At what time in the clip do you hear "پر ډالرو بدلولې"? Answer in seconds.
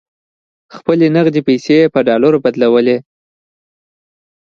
1.93-2.97